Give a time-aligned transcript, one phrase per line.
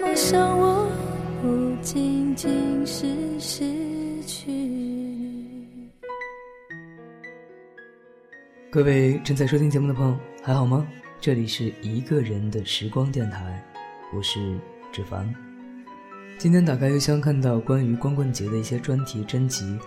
[0.00, 0.88] 我想我
[1.42, 3.06] 不仅仅是
[3.38, 3.64] 失
[4.26, 5.90] 去你。
[8.70, 10.88] 各位正在收听节目的朋友，还好吗？
[11.20, 13.62] 这里是一个人的时光电台，
[14.14, 14.58] 我是
[14.90, 15.30] 芷凡。
[16.38, 19.78] 今天打开邮箱看到关于光棍节的一些专题征集，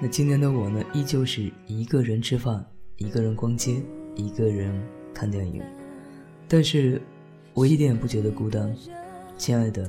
[0.00, 2.64] 那今年的我呢，依旧是一个人吃饭，
[2.96, 3.82] 一个人逛街。
[4.16, 4.72] 一个人
[5.12, 5.60] 看电影，
[6.46, 7.02] 但是
[7.54, 8.74] 我一点也不觉得孤单。
[9.38, 9.88] 亲爱的，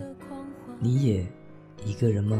[0.79, 1.25] 你也
[1.83, 2.39] 一个人吗？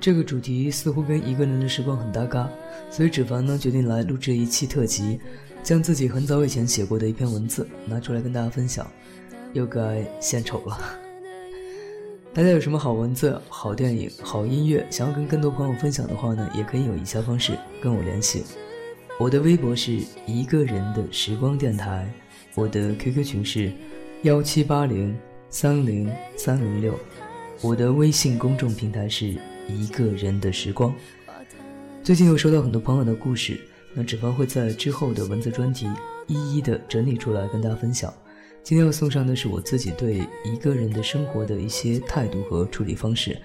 [0.00, 2.48] 这个主题似乎跟一个人的时光很搭嘎，
[2.90, 5.20] 所以芷凡呢决定来录制一期特辑，
[5.62, 8.90] 将自己很早以前写过的一篇文字拿出来跟大家分享，
[9.52, 11.03] 又该献丑了。
[12.34, 16.50] 大家有什么好文字、好电影、好音乐，想要跟更多朋友分享的话呢？
[16.52, 18.42] 也可以有以下方式跟我联系。
[19.20, 22.12] 我的微博是一个人的时光电台，
[22.56, 23.72] 我的 QQ 群是
[24.22, 25.16] 幺七八零
[25.48, 26.98] 三零三零六，
[27.60, 29.36] 我的微信公众平台是
[29.68, 30.92] 一个人的时光。
[32.02, 33.60] 最近又收到很多朋友的故事，
[33.94, 35.88] 那芷凡会在之后的文字专题
[36.26, 38.12] 一一的整理出来跟大家分享。
[38.64, 43.38] 今天要送上的是我自己对一个人的生活的一些态度和处理方式，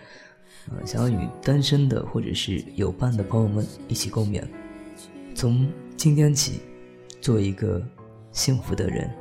[0.72, 4.41] 呃，想要与单身的或者是有伴的朋友们一起共勉。
[5.35, 6.62] 从今天起，
[7.19, 7.86] 做一个
[8.31, 9.13] 幸福的人。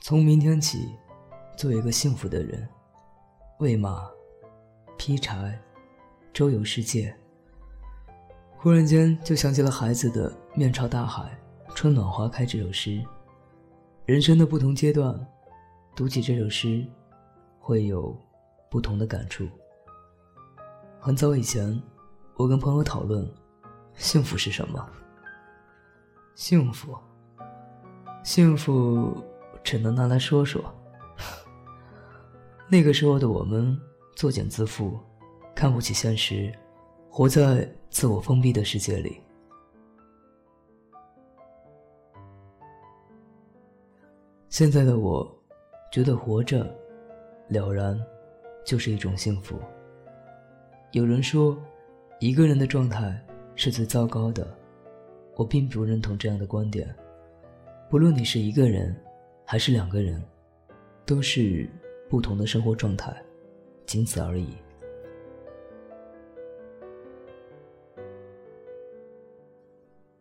[0.00, 0.88] 从明天起，
[1.56, 2.66] 做一个幸福的人。
[3.58, 4.17] 喂马。
[4.98, 5.58] 劈柴，
[6.32, 7.14] 周游世界。
[8.56, 11.38] 忽然间就想起了孩子的“面朝大海，
[11.72, 13.00] 春暖花开”这首诗。
[14.04, 15.16] 人生的不同阶段，
[15.94, 16.84] 读起这首诗，
[17.60, 18.14] 会有
[18.68, 19.48] 不同的感触。
[20.98, 21.80] 很早以前，
[22.34, 23.26] 我跟朋友讨论，
[23.94, 24.84] 幸福是什么？
[26.34, 26.98] 幸福，
[28.24, 29.24] 幸福
[29.62, 30.62] 只能拿来说说，
[32.68, 33.80] 那个时候的我们
[34.18, 34.98] 作茧自缚，
[35.54, 36.52] 看不起现实，
[37.08, 39.20] 活在自我封闭的世界里。
[44.48, 45.24] 现在的我，
[45.92, 46.66] 觉得活着
[47.46, 47.96] 了然，
[48.66, 49.56] 就是一种幸福。
[50.90, 51.56] 有人说，
[52.18, 53.24] 一个人的状态
[53.54, 54.52] 是最糟糕的，
[55.36, 56.92] 我并不认同这样的观点。
[57.88, 59.00] 不论你是一个人，
[59.44, 60.20] 还是两个人，
[61.06, 61.70] 都是
[62.10, 63.16] 不同的生活状态，
[63.88, 64.54] 仅此而已。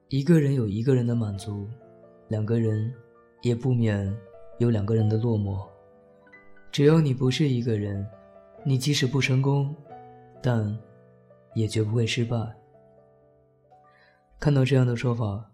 [0.09, 1.67] 一个人有一个人的满足，
[2.29, 2.91] 两个人。
[3.43, 4.11] 也不免
[4.57, 5.63] 有两个人的落寞。
[6.71, 8.05] 只要你不是一个人，
[8.65, 9.73] 你即使不成功，
[10.41, 10.75] 但
[11.53, 12.35] 也绝不会失败。
[14.39, 15.51] 看到这样的说法，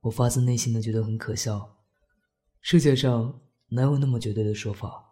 [0.00, 1.76] 我发自内心的觉得很可笑。
[2.62, 3.38] 世界上
[3.68, 5.09] 哪有那么绝对的说法？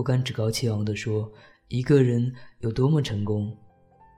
[0.00, 1.30] 不敢趾高气昂地说
[1.68, 3.54] 一个人有多么成功，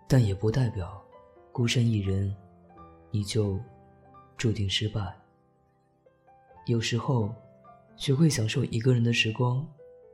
[0.08, 1.04] 但也不代表
[1.50, 2.32] 孤身一人
[3.10, 3.58] 你就
[4.36, 5.12] 注定失败。
[6.66, 7.34] 有时候，
[7.96, 9.66] 学会享受一个人的时光，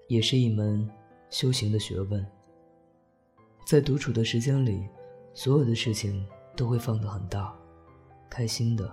[0.06, 0.90] 也是一门
[1.28, 2.26] 修行的学问。
[3.66, 4.88] 在独处的时间里，
[5.34, 6.26] 所有的事情
[6.56, 7.54] 都会放得很大，
[8.30, 8.90] 开心的，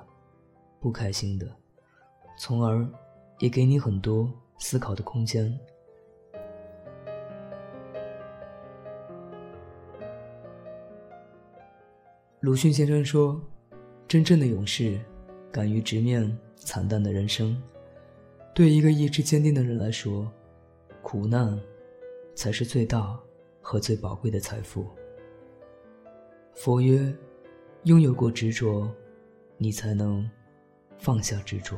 [0.81, 1.49] 不开心的，
[2.37, 2.85] 从而
[3.39, 5.57] 也给你很多思考的空间。
[12.45, 13.41] 鲁迅先生说
[14.07, 14.99] ：“真正的勇士，
[15.51, 17.59] 敢于直面。”惨淡的人生，
[18.53, 20.31] 对一个意志坚定的人来说，
[21.01, 21.59] 苦难
[22.35, 23.19] 才是最大
[23.61, 24.85] 和最宝贵的财富。
[26.53, 27.11] 佛曰：
[27.85, 28.87] 拥有过执着，
[29.57, 30.29] 你才能
[30.99, 31.75] 放下执着。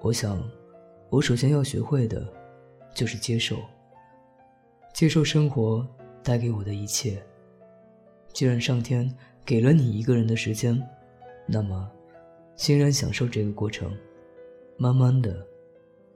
[0.00, 0.42] 我想，
[1.10, 2.26] 我首先要学会的，
[2.92, 3.56] 就是接受，
[4.92, 5.88] 接受生活
[6.24, 7.24] 带给我的一切。
[8.32, 9.12] 既然上天
[9.44, 10.80] 给了你一个人的时间，
[11.46, 11.90] 那么。
[12.54, 13.96] 欣然享受这个过程，
[14.76, 15.44] 慢慢的，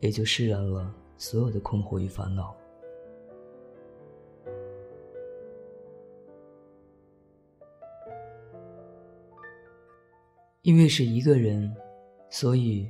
[0.00, 2.54] 也就释然了所有的困惑与烦恼。
[10.60, 11.74] 因为是一个人，
[12.28, 12.88] 所以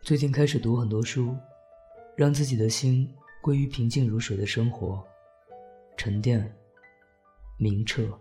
[0.00, 1.36] 最近开始读很多书，
[2.16, 3.08] 让自己的心
[3.42, 5.04] 归于平静如水的生活，
[5.98, 6.50] 沉淀、
[7.58, 8.18] 明澈。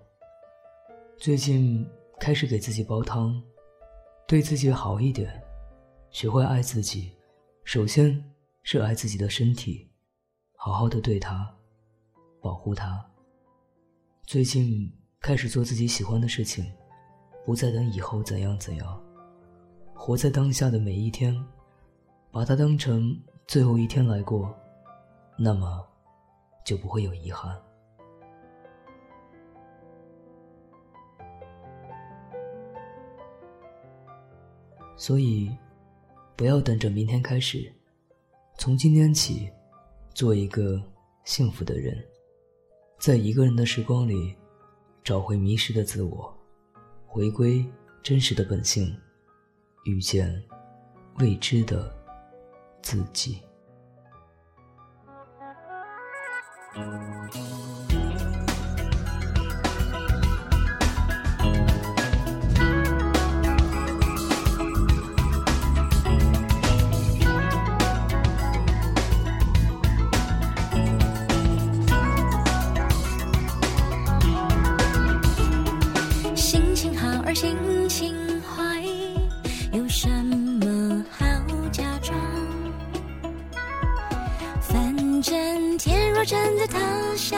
[1.18, 1.88] 最近
[2.20, 3.42] 开始给自己煲汤。
[4.28, 5.42] 对自己好一点，
[6.10, 7.12] 学会爱自己。
[7.64, 8.22] 首先
[8.64, 9.90] 是爱自己的身体，
[10.56, 11.48] 好好的对它，
[12.42, 13.04] 保护它。
[14.24, 14.92] 最近
[15.22, 16.66] 开始做自己喜欢的事情，
[17.46, 19.04] 不再等以后怎样怎样，
[19.94, 21.34] 活在当下的每一天，
[22.32, 23.18] 把它当成
[23.48, 24.54] 最后一天来过，
[25.38, 25.88] 那么
[26.66, 27.56] 就不会有遗憾。
[34.98, 35.56] 所以，
[36.36, 37.72] 不要等着明天开始，
[38.58, 39.50] 从今天起，
[40.14, 40.82] 做一个
[41.26, 42.02] 幸福的人，
[43.00, 44.36] 在一个人的时光里，
[45.04, 46.34] 找回迷失的自我，
[47.06, 47.66] 回归
[48.02, 48.96] 真实的本性，
[49.84, 50.44] 遇见
[51.20, 51.94] 未知的
[52.82, 53.42] 自己。
[86.26, 86.80] 真的塌
[87.16, 87.38] 下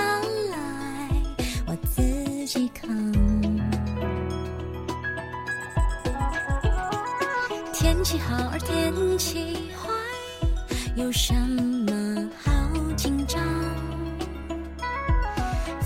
[0.49, 1.09] 来，
[1.65, 2.01] 我自
[2.45, 2.89] 己扛。
[7.73, 9.89] 天气好而天气坏，
[10.95, 12.51] 有什么好
[12.95, 13.41] 紧张？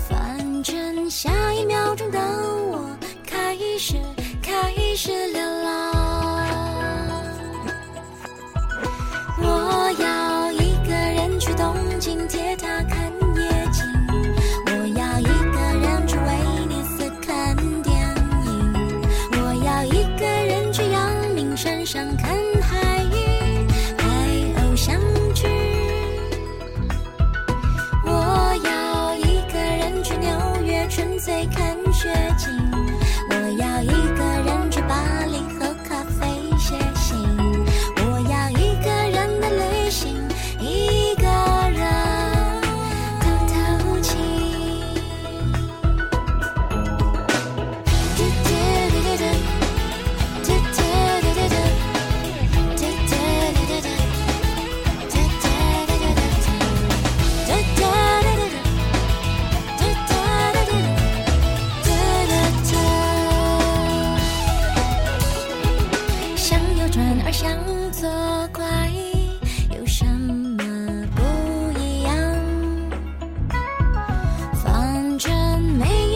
[0.08, 3.94] 反正下一秒钟的我开始
[4.40, 5.61] 开始流
[31.24, 31.46] 醉。
[31.46, 32.61] 看雪景，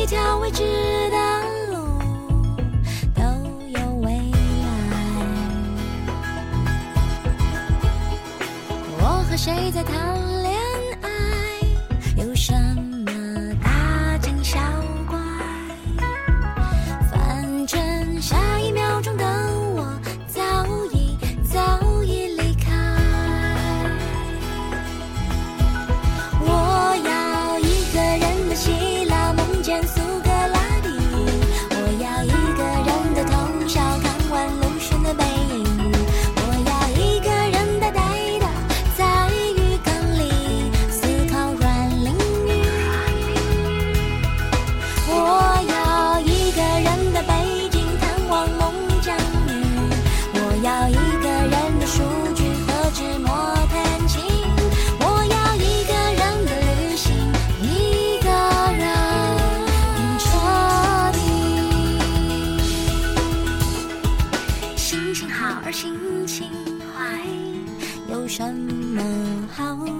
[0.07, 0.63] 条未知
[1.11, 1.17] 的
[1.73, 1.99] 路
[3.13, 3.23] 都
[3.67, 4.65] 有未来。
[9.01, 9.93] 我和谁在谈
[10.45, 10.56] 恋爱？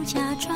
[0.05, 0.55] 假装？